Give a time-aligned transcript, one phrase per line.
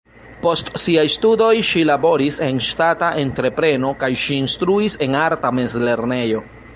[0.43, 6.43] Post siaj studoj ŝi laboris en ŝtata entrepreno kaj ŝi instruis en arta mezlernejo.